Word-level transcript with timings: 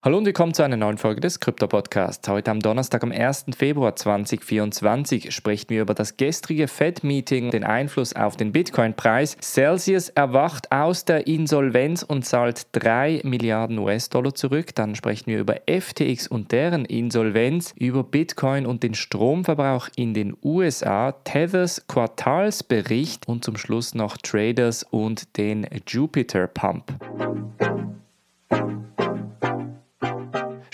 Hallo 0.00 0.16
und 0.16 0.26
willkommen 0.26 0.54
zu 0.54 0.62
einer 0.62 0.76
neuen 0.76 0.96
Folge 0.96 1.20
des 1.20 1.40
Krypto-Podcasts. 1.40 2.28
Heute 2.28 2.52
am 2.52 2.60
Donnerstag, 2.60 3.02
am 3.02 3.10
1. 3.10 3.46
Februar 3.56 3.96
2024, 3.96 5.34
sprechen 5.34 5.70
wir 5.70 5.82
über 5.82 5.92
das 5.92 6.16
gestrige 6.16 6.68
Fed-Meeting, 6.68 7.50
den 7.50 7.64
Einfluss 7.64 8.14
auf 8.14 8.36
den 8.36 8.52
Bitcoin-Preis. 8.52 9.36
Celsius 9.40 10.08
erwacht 10.10 10.70
aus 10.70 11.04
der 11.04 11.26
Insolvenz 11.26 12.04
und 12.04 12.24
zahlt 12.24 12.68
3 12.76 13.22
Milliarden 13.24 13.76
US-Dollar 13.80 14.36
zurück. 14.36 14.72
Dann 14.76 14.94
sprechen 14.94 15.26
wir 15.26 15.40
über 15.40 15.56
FTX 15.68 16.28
und 16.28 16.52
deren 16.52 16.84
Insolvenz, 16.84 17.74
über 17.76 18.04
Bitcoin 18.04 18.66
und 18.66 18.84
den 18.84 18.94
Stromverbrauch 18.94 19.88
in 19.96 20.14
den 20.14 20.36
USA, 20.44 21.10
Tethers 21.10 21.88
Quartalsbericht 21.88 23.26
und 23.26 23.44
zum 23.44 23.56
Schluss 23.56 23.96
noch 23.96 24.16
Traders 24.16 24.84
und 24.84 25.36
den 25.36 25.66
Jupiter 25.88 26.46
Pump. 26.46 26.84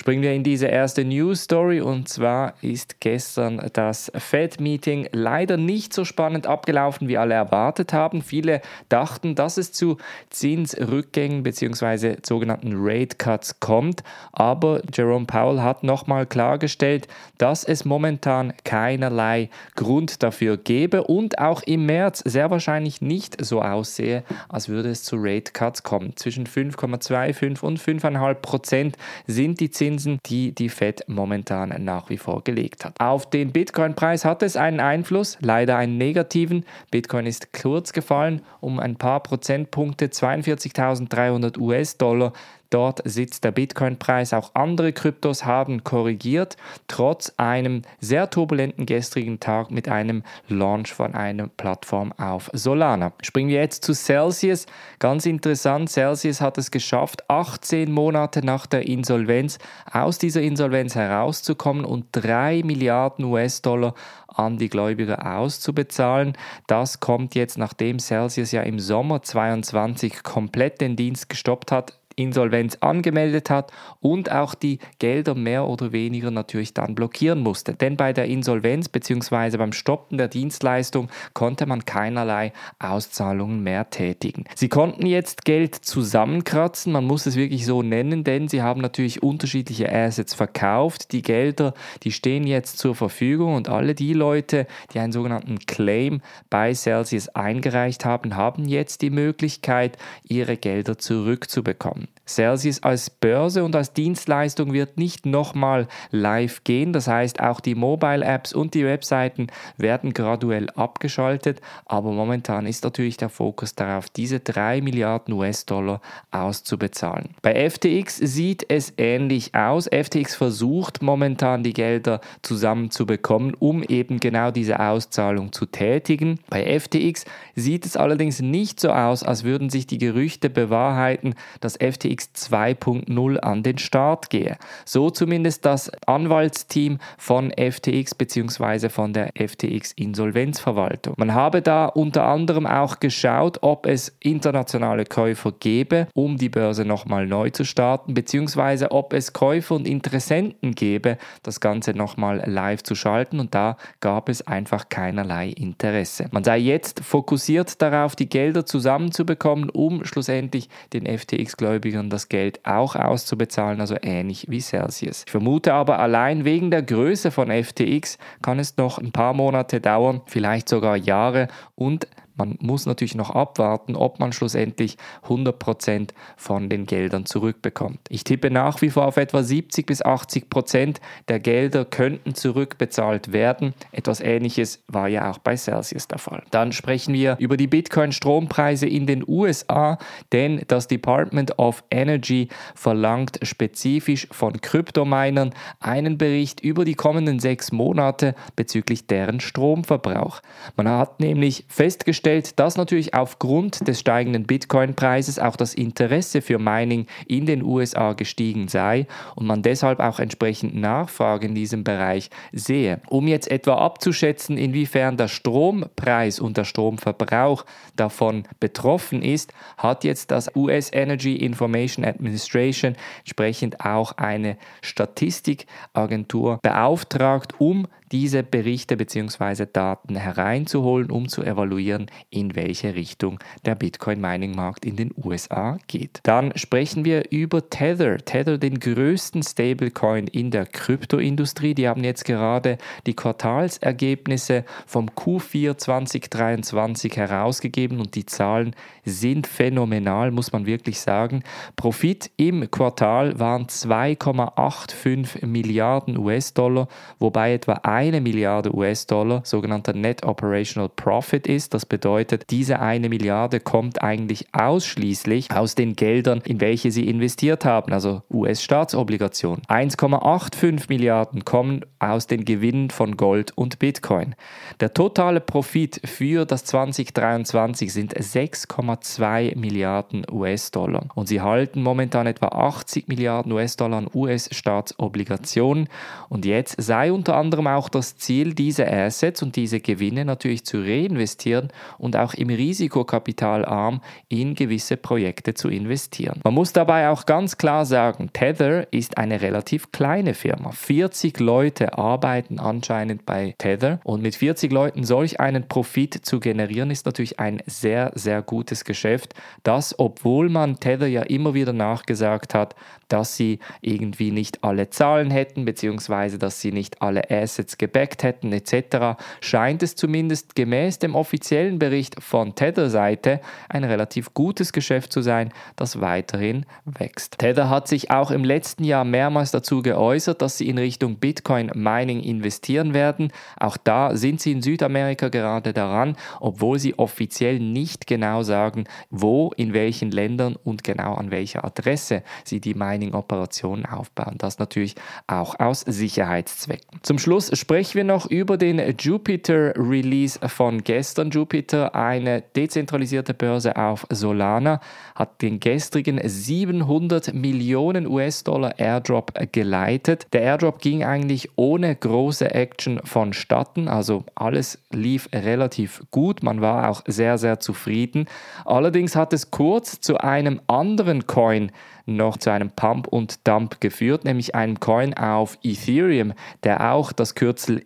Springen 0.05 0.23
wir 0.23 0.35
in 0.35 0.43
diese 0.43 0.67
erste 0.67 1.03
News 1.03 1.45
Story 1.45 1.81
und 1.81 2.11
zwar 2.11 2.53
ist 2.61 3.01
gestern 3.01 3.71
das 3.73 4.13
Fed-Meeting 4.15 5.09
leider 5.13 5.57
nicht 5.57 5.95
so 5.95 6.05
spannend 6.05 6.47
abgelaufen, 6.47 7.09
wie 7.09 7.17
alle 7.17 7.33
erwartet 7.33 7.95
haben. 7.95 8.21
Viele 8.21 8.61
dachten, 8.91 9.35
dass 9.35 9.57
es 9.57 9.73
zu 9.73 9.97
Zinsrückgängen 10.29 11.43
bzw. 11.43 12.17
sogenannten 12.23 12.75
Rate 12.77 13.17
Cuts 13.17 13.61
kommt, 13.61 14.03
aber 14.33 14.83
Jerome 14.93 15.25
Powell 15.25 15.63
hat 15.63 15.83
nochmal 15.85 16.27
klargestellt, 16.27 17.09
dass 17.39 17.65
es 17.65 17.87
momentan 17.87 18.53
keinerlei 18.63 19.49
Grund 19.75 20.23
dafür 20.23 20.59
gebe 20.59 21.05
und 21.05 21.39
auch 21.39 21.63
im 21.63 21.87
März 21.87 22.23
sehr 22.27 22.51
wahrscheinlich 22.51 23.01
nicht 23.01 23.43
so 23.43 23.63
aussehe, 23.63 24.23
als 24.51 24.69
würde 24.69 24.91
es 24.91 25.03
zu 25.03 25.17
Rate 25.19 25.53
Cuts 25.53 25.83
kommen. 25.83 26.15
Zwischen 26.15 26.47
5,25 26.47 27.63
und 27.63 27.81
5,5 27.81 28.35
Prozent 28.35 28.99
sind 29.27 29.61
die 29.61 29.71
Zinsen 29.71 29.94
Zinsen, 29.95 30.19
die 30.27 30.53
die 30.53 30.69
Fed 30.69 31.05
momentan 31.07 31.75
nach 31.85 32.11
wie 32.11 32.19
vor 32.19 32.43
gelegt 32.43 32.85
hat. 32.85 32.99
Auf 33.01 33.29
den 33.31 33.53
Bitcoin-Preis 33.53 34.25
hat 34.25 34.43
es 34.43 34.57
einen 34.57 34.81
Einfluss, 34.81 35.39
leider 35.41 35.77
einen 35.77 35.99
negativen. 35.99 36.65
Bitcoin 36.91 37.27
ist 37.27 37.53
kurz 37.53 37.93
gefallen 37.93 38.43
um 38.61 38.81
ein 38.81 38.97
paar 38.97 39.23
Prozentpunkte, 39.23 40.07
42.300 40.07 41.59
US-Dollar. 41.59 42.33
Dort 42.75 43.03
sitzt 43.05 43.45
der 43.45 43.53
Bitcoin-Preis. 43.53 44.33
Auch 44.33 44.51
andere 44.55 44.93
Kryptos 44.93 45.45
haben 45.45 45.85
korrigiert, 45.85 46.57
trotz 46.89 47.33
einem 47.37 47.83
sehr 48.01 48.31
turbulenten 48.31 48.85
gestrigen 48.85 49.39
Tag 49.39 49.71
mit 49.71 49.89
einem 49.89 50.25
Launch 50.49 50.93
von 50.93 51.15
einer 51.15 51.47
Plattform 51.47 52.11
auf 52.15 52.51
Solana. 52.53 53.13
Springen 53.23 53.51
wir 53.51 53.61
jetzt 53.61 53.85
zu 53.85 53.95
Celsius. 53.95 54.67
Ganz 54.99 55.25
interessant, 55.25 55.89
Celsius 55.89 56.41
hat 56.41 56.59
es 56.59 56.73
geschafft, 56.73 57.31
18 57.31 57.93
Monate 57.93 58.45
nach 58.45 58.67
der 58.67 58.89
Insolvenz 58.89 59.59
aus 59.93 60.19
dieser 60.19 60.43
Insolvenz 60.43 60.97
herauszukommen 60.97 61.85
und 61.85 62.07
3 62.11 62.63
Milliarden 62.65 63.27
US-Dollar 63.27 63.95
an 64.27 64.59
die 64.59 64.69
Gläubiger 64.69 65.37
auszubezahlen. 65.37 66.37
Das 66.67 66.99
kommt 66.99 67.37
jetzt, 67.37 67.57
nachdem 67.57 68.01
Celsius 68.01 68.51
ja 68.51 68.63
im 68.63 68.81
Sommer 68.81 69.23
22 69.23 70.25
komplett 70.25 70.81
den 70.81 70.97
Dienst 70.97 71.29
gestoppt 71.29 71.71
hat, 71.71 72.01
Insolvenz 72.17 72.77
angemeldet 72.81 73.51
hat 73.51 73.73
und 74.01 74.31
auch 74.31 74.55
die 74.55 74.79
Gelder 74.99 75.35
mehr 75.35 75.67
oder 75.67 75.93
weniger 75.93 76.31
natürlich 76.31 76.75
dann 76.75 76.95
blockieren 76.95 77.41
musste. 77.41 77.75
Denn 77.75 77.97
bei 77.97 78.13
der 78.13 78.27
Insolvenz 78.27 78.89
bzw. 78.89 79.57
beim 79.57 79.73
Stoppen 79.73 80.19
der 80.19 80.29
Dienstleistung 80.29 81.09
konnte 81.33 81.67
man 81.67 81.85
keinerlei 81.85 82.53
Auszahlungen 82.79 83.63
mehr 83.63 83.91
tätigen. 83.91 84.45
Sie 84.55 84.69
konnten 84.69 85.07
jetzt 85.07 85.45
Geld 85.45 85.75
zusammenkratzen, 85.75 86.93
man 86.93 87.05
muss 87.05 87.27
es 87.27 87.37
wirklich 87.37 87.67
so 87.67 87.83
nennen, 87.83 88.25
denn 88.25 88.49
sie 88.49 88.63
haben 88.63 88.81
natürlich 88.81 89.23
unterschiedliche 89.23 89.93
Assets 89.93 90.35
verkauft. 90.35 91.13
Die 91.13 91.23
Gelder, 91.23 91.75
die 92.03 92.13
stehen 92.13 92.47
jetzt 92.47 92.79
zur 92.79 92.95
Verfügung 92.95 93.55
und 93.55 93.69
alle 93.69 93.95
die 93.95 94.13
Leute, 94.13 94.67
die 94.93 94.99
einen 94.99 95.13
sogenannten 95.13 95.59
Claim 95.61 96.21
bei 96.51 96.75
Celsius 96.75 97.29
eingereicht 97.31 98.05
haben, 98.05 98.37
haben 98.37 98.67
jetzt 98.67 99.03
die 99.03 99.11
Möglichkeit, 99.11 99.97
ihre 100.29 100.57
Gelder 100.57 100.99
zurückzubekommen. 100.99 102.04
Celsius 102.27 102.83
als 102.83 103.11
Börse 103.11 103.65
und 103.65 103.77
als 103.77 103.93
Dienstleistung 103.93 104.73
wird 104.73 104.97
nicht 104.97 105.27
nochmal 105.27 105.89
live 106.11 106.65
gehen. 106.65 106.93
Das 106.93 107.07
heißt, 107.07 107.41
auch 107.41 107.61
die 107.61 107.75
Mobile-Apps 107.75 108.53
und 108.53 108.75
die 108.75 108.85
Webseiten 108.85 109.49
werden 109.77 110.15
graduell 110.15 110.71
abgeschaltet. 110.71 111.61
Aber 111.85 112.13
momentan 112.13 112.67
ist 112.67 112.85
natürlich 112.85 113.17
der 113.17 113.29
Fokus 113.29 113.75
darauf, 113.75 114.09
diese 114.09 114.41
3 114.41 114.81
Milliarden 114.81 115.35
US-Dollar 115.35 116.01
auszubezahlen. 116.31 117.31
Bei 117.43 117.69
FTX 117.69 118.17
sieht 118.17 118.65
es 118.69 118.95
ähnlich 118.97 119.55
aus. 119.55 119.87
FTX 119.87 120.35
versucht 120.35 121.03
momentan 121.03 121.63
die 121.63 121.73
Gelder 121.73 122.21
zusammenzubekommen, 122.43 123.55
um 123.55 123.83
eben 123.83 124.21
genau 124.21 124.51
diese 124.51 124.81
Auszahlung 124.81 125.53
zu 125.53 125.67
tätigen. 125.67 126.41
Bei 126.49 126.79
FTX 126.79 127.25
sieht 127.55 127.85
es 127.85 127.97
allerdings 127.97 128.41
nicht 128.41 128.81
so 128.81 128.91
aus, 128.91 129.23
als 129.23 129.45
würden 129.45 129.71
sich 129.71 129.87
die 129.87 129.99
Gerüchte 129.99 130.49
bewahrheiten, 130.51 131.35
dass 131.61 131.77
FTX 131.77 132.14
FTX 132.15 132.31
2.0 132.51 133.37
an 133.39 133.63
den 133.63 133.79
Start 133.79 134.31
gehe. 134.31 134.57
So 134.85 135.11
zumindest 135.11 135.65
das 135.65 135.91
Anwaltsteam 136.07 136.99
von 137.19 137.51
FTX 137.51 138.15
bzw. 138.15 138.89
von 138.89 139.13
der 139.13 139.31
FTX 139.35 139.93
Insolvenzverwaltung. 139.93 141.15
Man 141.17 141.35
habe 141.35 141.63
da 141.63 141.87
unter 141.87 142.25
anderem 142.25 142.67
auch 142.67 143.01
geschaut, 143.01 143.59
ob 143.63 143.87
es 143.87 144.17
internationale 144.21 145.05
Käufer 145.05 145.53
gäbe, 145.53 146.09
um 146.15 146.37
die 146.37 146.49
Börse 146.49 146.85
nochmal 146.85 147.27
neu 147.27 147.51
zu 147.51 147.65
starten, 147.65 148.15
beziehungsweise 148.15 148.91
ob 148.91 149.13
es 149.13 149.33
Käufer 149.33 149.75
und 149.75 149.87
Interessenten 149.87 150.75
gäbe, 150.75 151.19
das 151.43 151.61
Ganze 151.61 151.93
nochmal 151.93 152.43
live 152.47 152.83
zu 152.83 152.95
schalten 152.95 153.41
und 153.41 153.55
da 153.55 153.77
gab 154.01 154.29
es 154.29 154.47
einfach 154.47 154.89
keinerlei 154.89 155.49
Interesse. 155.49 156.29
Man 156.31 156.45
sei 156.45 156.59
jetzt 156.59 157.01
fokussiert 157.01 157.81
darauf, 157.83 158.17
die 158.17 158.29
Gelder 158.29 158.67
zusammenzubekommen, 158.67 159.71
um 159.71 160.05
schlussendlich 160.05 160.69
den 160.93 161.07
FTX-Gläubigen 161.07 162.04
Gläubigern 162.05 162.11
das 162.11 162.29
Geld 162.29 162.61
auch 162.65 162.97
auszubezahlen, 162.97 163.81
also 163.81 163.97
ähnlich 164.03 164.47
wie 164.49 164.61
Celsius. 164.61 165.25
Ich 165.27 165.33
vermute 165.33 165.73
aber 165.73 165.99
allein 165.99 166.45
wegen 166.45 166.71
der 166.71 166.83
Größe 166.83 167.31
von 167.31 167.51
FTX 167.51 168.19
kann 168.43 168.59
es 168.59 168.77
noch 168.77 168.99
ein 168.99 169.13
paar 169.13 169.35
Monate 169.35 169.81
dauern, 169.81 170.21
vielleicht 170.27 170.69
sogar 170.69 170.97
Jahre 170.97 171.49
und 171.75 172.07
man 172.37 172.57
muss 172.61 172.87
natürlich 172.87 173.15
noch 173.15 173.31
abwarten, 173.31 173.95
ob 173.95 174.19
man 174.19 174.33
schlussendlich 174.33 174.97
100% 175.29 176.11
von 176.37 176.69
den 176.69 176.87
Geldern 176.87 177.27
zurückbekommt. 177.27 178.01
Ich 178.09 178.25
tippe 178.25 178.51
nach 178.51 178.83
wie 178.83 178.91
vor 178.91 179.07
auf 179.07 179.17
etwa 179.17 179.43
70 179.43 179.87
bis 179.87 180.05
80% 180.05 180.97
der 181.29 181.41
Gelder 181.41 181.85
könnten 181.85 182.35
zurückbezahlt 182.35 183.33
werden. 183.33 183.75
Etwas 183.93 184.21
ähnliches 184.21 184.83
war 184.89 185.09
ja 185.09 185.31
auch 185.31 185.39
bei 185.39 185.57
Celsius 185.57 186.09
der 186.09 186.19
Fall. 186.19 186.43
Dann 186.51 186.73
sprechen 186.73 187.15
wir 187.15 187.37
über 187.39 187.57
die 187.57 187.69
Bitcoin-Strompreise 187.69 188.87
in 188.87 189.07
den 189.07 189.25
USA, 189.27 189.99
denn 190.33 190.63
das 190.67 190.89
Department 190.89 191.59
of 191.59 191.85
Energy 191.91 192.49
verlangt 192.75 193.39
spezifisch 193.43 194.27
von 194.33 194.61
Kryptominern 194.61 195.55
einen 195.81 196.19
Bericht 196.19 196.61
über 196.61 196.85
die 196.85 196.95
kommenden 196.95 197.39
sechs 197.39 197.71
Monate 197.71 198.35
bezüglich 198.57 199.07
deren 199.07 199.41
Stromverbrauch. 199.41 200.41
Man 200.77 200.89
hat 200.89 201.21
nämlich 201.21 201.65
festgestellt, 201.69 202.24
festgestellt, 202.25 202.59
dass 202.59 202.77
natürlich 202.77 203.15
aufgrund 203.15 203.87
des 203.87 204.01
steigenden 204.01 204.45
Bitcoin-Preises 204.45 205.39
auch 205.39 205.57
das 205.57 205.75
Interesse 205.75 206.41
für 206.41 206.59
Mining 206.59 207.07
in 207.27 207.47
den 207.47 207.63
USA 207.63 208.15
gestiegen 208.15 208.69
sei 208.69 209.07
und 209.37 209.47
man 209.47 209.63
deshalb 209.63 210.01
auch 210.01 210.19
entsprechend 210.19 210.75
Nachfrage 210.75 211.47
in 211.47 211.55
diesem 211.55 211.85
Bereich 211.85 212.31
sehe. 212.53 213.01
Um 213.09 213.29
jetzt 213.29 213.51
etwa 213.51 213.75
abzuschätzen, 213.75 214.57
inwiefern 214.57 215.17
der 215.17 215.29
Strompreis 215.29 216.41
und 216.41 216.57
der 216.57 216.65
Stromverbrauch 216.65 217.65
davon 217.97 218.45
betroffen 218.59 219.23
ist, 219.23 219.53
hat 219.77 220.05
jetzt 220.05 220.31
das 220.31 220.51
US 220.57 220.91
Energy 220.93 221.37
Information 221.37 222.05
Administration 222.05 222.97
entsprechend 223.19 223.81
auch 223.81 224.17
eine 224.17 224.57
Statistikagentur 224.83 226.59
beauftragt, 226.63 227.55
um 227.59 227.87
diese 228.15 228.45
Berichte 228.45 228.97
bzw. 228.97 229.67
Daten 229.73 230.15
hereinzuholen, 230.15 231.11
um 231.11 231.29
zu 231.29 231.43
evaluieren, 231.43 232.07
in 232.31 232.55
welche 232.55 232.95
Richtung 232.95 233.41
der 233.65 233.75
Bitcoin-Mining-Markt 233.75 234.85
in 234.85 234.95
den 234.95 235.11
USA 235.17 235.79
geht. 235.89 236.21
Dann 236.23 236.57
sprechen 236.57 237.05
wir 237.05 237.33
über 237.33 237.69
Tether. 237.69 238.19
Tether, 238.19 238.57
den 238.57 238.79
größten 238.79 239.43
Stablecoin 239.43 240.29
in 240.29 240.53
der 240.53 240.65
Kryptoindustrie. 240.65 241.75
Die 241.75 241.89
haben 241.89 242.05
jetzt 242.05 242.25
gerade 242.25 242.79
die 243.05 243.17
Quartalsergebnisse 243.17 244.65
vom 244.87 245.09
Q4 245.11 245.77
2023 245.77 247.17
herausgegeben 247.17 247.99
und 247.99 248.15
die 248.15 248.27
Zahlen 248.27 248.77
sind 249.05 249.49
phänomenal, 249.49 250.31
muss 250.31 250.53
man 250.53 250.67
wirklich 250.67 251.01
sagen. 251.01 251.43
Profit 251.75 252.31
im 252.37 252.71
Quartal 252.71 253.41
waren 253.41 253.67
2,85 253.67 255.45
Milliarden 255.47 256.17
US-Dollar, 256.17 256.87
wobei 257.19 257.55
etwa 257.55 257.81
eine 258.05 258.21
Milliarde 258.21 258.75
US-Dollar, 258.75 259.41
sogenannter 259.45 259.95
Net 259.95 260.25
Operational 260.25 260.91
Profit 260.91 261.47
ist. 261.47 261.73
Das 261.73 261.87
bedeutet, 261.87 262.45
diese 262.51 262.81
eine 262.81 263.09
Milliarde 263.09 263.61
kommt 263.61 264.03
eigentlich 264.03 264.47
ausschließlich 264.53 265.51
aus 265.51 265.75
den 265.75 265.97
Geldern, 265.97 266.43
in 266.45 266.61
welche 266.61 266.91
sie 266.91 267.09
investiert 267.09 267.65
haben, 267.65 267.93
also 267.93 268.23
US-Staatsobligationen. 268.31 269.63
1,85 269.69 270.85
Milliarden 270.89 271.45
kommen 271.45 271.81
aus 271.99 272.27
den 272.27 272.45
Gewinnen 272.45 272.91
von 272.91 273.17
Gold 273.17 273.53
und 273.57 273.79
Bitcoin. 273.79 274.35
Der 274.81 274.93
totale 274.93 275.41
Profit 275.41 276.01
für 276.05 276.45
das 276.45 276.65
2023 276.65 277.93
sind 277.93 278.15
6,2 278.15 279.57
Milliarden 279.57 280.27
US-Dollar 280.31 281.07
und 281.15 281.27
sie 281.27 281.41
halten 281.41 281.83
momentan 281.83 282.27
etwa 282.27 282.49
80 282.49 283.09
Milliarden 283.09 283.53
US-Dollar 283.53 283.99
an 283.99 284.11
US-Staatsobligationen 284.13 285.89
und 286.29 286.45
jetzt 286.45 286.81
sei 286.83 287.11
unter 287.13 287.37
anderem 287.37 287.67
auch 287.67 287.84
das 287.89 288.17
Ziel, 288.17 288.55
diese 288.55 288.91
Assets 288.91 289.43
und 289.43 289.57
diese 289.57 289.81
Gewinne 289.81 290.25
natürlich 290.25 290.65
zu 290.65 290.81
reinvestieren 290.81 291.69
und 291.99 292.17
auch 292.17 292.35
im 292.35 292.49
Risikokapitalarm 292.49 294.01
in 294.29 294.55
gewisse 294.55 294.97
Projekte 294.97 295.55
zu 295.55 295.69
investieren. 295.69 296.41
Man 296.45 296.55
muss 296.55 296.73
dabei 296.73 297.09
auch 297.09 297.27
ganz 297.27 297.57
klar 297.57 297.87
sagen, 297.87 298.31
Tether 298.33 298.93
ist 298.93 299.19
eine 299.19 299.41
relativ 299.41 299.93
kleine 299.93 300.35
Firma. 300.35 300.73
40 300.73 301.39
Leute 301.41 301.99
arbeiten 301.99 302.59
anscheinend 302.59 303.27
bei 303.27 303.55
Tether 303.59 304.01
und 304.05 304.23
mit 304.23 304.37
40 304.37 304.73
Leuten 304.73 305.05
solch 305.05 305.41
einen 305.41 305.69
Profit 305.69 306.15
zu 306.15 306.41
generieren 306.41 306.91
ist 306.91 307.07
natürlich 307.07 307.39
ein 307.41 307.63
sehr, 307.67 308.13
sehr 308.15 308.43
gutes 308.43 308.85
Geschäft, 308.85 309.35
das, 309.63 309.99
obwohl 309.99 310.49
man 310.49 310.81
Tether 310.81 311.07
ja 311.07 311.23
immer 311.23 311.55
wieder 311.55 311.73
nachgesagt 311.73 312.55
hat, 312.55 312.75
dass 313.09 313.37
sie 313.37 313.59
irgendwie 313.81 314.31
nicht 314.31 314.65
alle 314.65 314.91
Zahlen 314.91 315.31
hätten, 315.31 315.65
beziehungsweise 315.65 316.39
dass 316.39 316.61
sie 316.61 316.73
nicht 316.73 317.03
alle 317.03 317.31
Assets 317.31 317.74
gebackt 317.79 318.23
hätten, 318.23 318.53
etc., 318.53 319.17
scheint 319.41 319.83
es 319.83 319.97
zumindest 319.97 320.55
gemäß 320.55 320.99
dem 320.99 321.15
offiziellen 321.15 321.79
Bericht 321.79 322.23
von 322.23 322.55
Tether-Seite 322.55 323.41
ein 323.69 323.85
relativ 323.85 324.35
gutes 324.35 324.73
Geschäft 324.73 325.13
zu 325.13 325.21
sein, 325.21 325.53
das 325.77 326.01
weiterhin 326.01 326.67
wächst. 326.85 327.39
Tether 327.39 327.71
hat 327.71 327.89
sich 327.89 328.11
auch 328.11 328.31
im 328.31 328.45
letzten 328.45 328.85
Jahr 328.85 329.05
mehrmals 329.05 329.51
dazu 329.51 329.83
geäußert, 329.83 330.43
dass 330.43 330.59
sie 330.59 330.69
in 330.69 330.79
Richtung 330.79 331.17
Bitcoin 331.17 331.71
Mining 331.75 332.21
investieren 332.21 332.95
werden. 332.95 333.33
Auch 333.59 333.77
da 333.77 334.17
sind 334.17 334.41
sie 334.41 334.53
in 334.53 334.63
Südamerika 334.63 335.29
gerade 335.29 335.73
daran, 335.73 336.17
obwohl 336.41 336.79
sie 336.79 336.99
offiziell 336.99 337.59
nicht 337.59 338.07
genau 338.07 338.43
sagen, 338.43 338.85
wo, 339.11 339.53
in 339.57 339.73
welchen 339.73 340.11
Ländern 340.11 340.57
und 340.57 340.85
genau 340.85 341.15
an 341.15 341.31
welcher 341.31 341.65
Adresse 341.65 342.23
sie 342.45 342.61
die 342.61 342.75
Mining-Operationen 342.75 343.87
aufbauen. 343.87 344.37
Das 344.39 344.59
natürlich 344.59 344.95
auch 345.27 345.59
aus 345.59 345.81
Sicherheitszwecken. 345.81 347.01
Zum 347.03 347.19
Schluss 347.19 347.51
sprechen 347.65 347.95
wir 347.95 348.05
noch 348.05 348.27
über 348.27 348.59
den 348.59 348.79
Jupiter-Release 348.99 350.39
von 350.51 350.85
gestern. 350.85 351.31
Jupiter, 351.31 351.95
eine 351.95 352.43
dezentralisierte 352.55 353.33
Börse 353.33 353.77
auf 353.77 354.07
Solana, 354.11 354.81
hat 355.15 355.41
den 355.41 355.61
gestrigen 355.61 356.21
700 356.23 357.33
Millionen 357.33 358.07
US-Dollar 358.07 358.79
Airdrop 358.79 359.33
geleitet. 359.53 360.27
Der 360.35 360.43
Airdrop 360.43 360.79
ging 360.83 361.05
eigentlich 361.05 361.53
ohne 361.57 361.97
große 361.97 362.55
Action 362.55 363.01
vonstatten, 363.03 363.89
also 363.89 364.25
alles 364.35 364.79
lief 364.93 365.31
relativ 365.33 366.03
gut. 366.11 366.43
Man 366.43 366.61
war 366.61 366.91
auch 366.91 367.01
sehr, 367.07 367.39
sehr 367.39 367.61
zufrieden. 367.61 368.27
Allerdings 368.67 369.17
hat 369.17 369.33
es 369.33 369.51
kurz 369.51 370.03
zu 370.03 370.19
einem 370.19 370.61
anderen 370.67 371.27
Coin 371.27 371.73
noch 372.07 372.37
zu 372.37 372.51
einem 372.51 372.71
Pump 372.71 373.07
und 373.09 373.47
Dump 373.47 373.81
geführt, 373.81 374.25
nämlich 374.25 374.55
einem 374.55 374.81
Coin 374.81 375.15
auf 375.15 375.59
Ethereum, 375.63 376.33
der 376.63 376.93
auch 376.93 377.13
das 377.13 377.35
Kürzel 377.35 377.83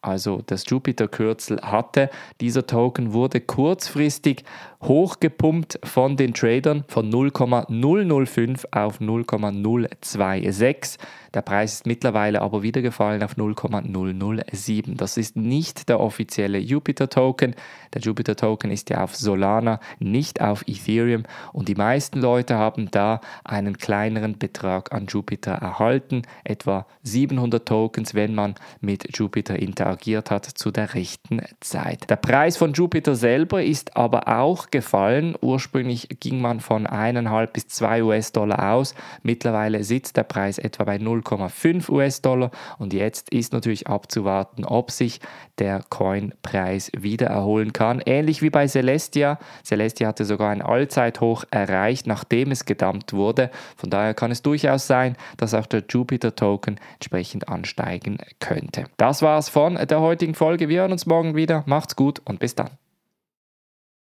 Also 0.00 0.42
das 0.46 0.64
Jupiter-Kürzel 0.68 1.60
hatte. 1.62 2.10
Dieser 2.40 2.66
Token 2.66 3.12
wurde 3.12 3.40
kurzfristig 3.40 4.44
hochgepumpt 4.82 5.78
von 5.84 6.16
den 6.16 6.32
Tradern 6.32 6.84
von 6.88 7.10
0,005 7.10 8.66
auf 8.70 9.00
0,026. 9.00 10.98
Der 11.34 11.42
Preis 11.42 11.74
ist 11.74 11.86
mittlerweile 11.86 12.40
aber 12.42 12.62
wieder 12.62 12.82
gefallen 12.82 13.22
auf 13.22 13.36
0,007. 13.36 14.96
Das 14.96 15.16
ist 15.16 15.36
nicht 15.36 15.88
der 15.88 16.00
offizielle 16.00 16.58
Jupiter-Token. 16.58 17.54
Der 17.94 18.00
Jupiter-Token 18.00 18.70
ist 18.70 18.90
ja 18.90 19.04
auf 19.04 19.14
Solana, 19.14 19.80
nicht 19.98 20.40
auf 20.40 20.62
Ethereum. 20.66 21.24
Und 21.52 21.68
die 21.68 21.74
meisten 21.74 22.18
Leute 22.20 22.56
haben 22.56 22.90
da 22.90 23.20
einen 23.44 23.76
kleineren 23.78 24.38
Betrag 24.38 24.92
an 24.92 25.06
Jupiter 25.06 25.52
erhalten, 25.52 26.22
etwa 26.42 26.86
700 27.02 27.68
Tokens, 27.68 28.14
wenn 28.14 28.34
man 28.34 28.54
mit 28.80 29.16
Jupiter 29.16 29.49
interagiert 29.56 30.30
hat 30.30 30.44
zu 30.44 30.70
der 30.70 30.94
rechten 30.94 31.42
Zeit. 31.60 32.08
Der 32.10 32.16
Preis 32.16 32.56
von 32.56 32.72
Jupiter 32.72 33.14
selber 33.14 33.62
ist 33.62 33.96
aber 33.96 34.28
auch 34.28 34.70
gefallen. 34.70 35.34
Ursprünglich 35.40 36.08
ging 36.20 36.40
man 36.40 36.60
von 36.60 36.86
1,5 36.86 37.46
bis 37.48 37.68
2 37.68 38.02
US-Dollar 38.04 38.72
aus. 38.72 38.94
Mittlerweile 39.22 39.84
sitzt 39.84 40.16
der 40.16 40.24
Preis 40.24 40.58
etwa 40.58 40.84
bei 40.84 40.96
0,5 40.96 41.90
US-Dollar 41.90 42.50
und 42.78 42.92
jetzt 42.92 43.30
ist 43.30 43.52
natürlich 43.52 43.86
abzuwarten, 43.86 44.64
ob 44.64 44.90
sich 44.90 45.20
der 45.58 45.82
Coin-Preis 45.88 46.90
wieder 46.96 47.26
erholen 47.26 47.72
kann. 47.72 48.02
Ähnlich 48.04 48.42
wie 48.42 48.50
bei 48.50 48.66
Celestia. 48.66 49.38
Celestia 49.64 50.08
hatte 50.08 50.24
sogar 50.24 50.50
ein 50.50 50.62
Allzeithoch 50.62 51.44
erreicht, 51.50 52.06
nachdem 52.06 52.50
es 52.50 52.64
gedammt 52.64 53.12
wurde. 53.12 53.50
Von 53.76 53.90
daher 53.90 54.14
kann 54.14 54.30
es 54.30 54.42
durchaus 54.42 54.86
sein, 54.86 55.16
dass 55.36 55.54
auch 55.54 55.66
der 55.66 55.84
Jupiter-Token 55.88 56.80
entsprechend 56.94 57.48
ansteigen 57.48 58.18
könnte. 58.38 58.84
Das 58.96 59.22
war's 59.40 59.48
von 59.48 59.76
der 59.76 60.00
heutigen 60.02 60.34
Folge. 60.34 60.68
Wir 60.68 60.82
hören 60.82 60.92
uns 60.92 61.06
morgen 61.06 61.34
wieder. 61.34 61.62
Macht's 61.64 61.96
gut 61.96 62.20
und 62.26 62.40
bis 62.40 62.54
dann. 62.54 62.68